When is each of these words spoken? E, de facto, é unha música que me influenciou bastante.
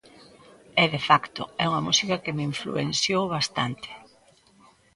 E, 0.83 0.85
de 0.93 1.01
facto, 1.09 1.41
é 1.63 1.65
unha 1.71 1.85
música 1.87 2.21
que 2.23 2.35
me 2.37 2.43
influenciou 2.51 3.23
bastante. 3.35 3.89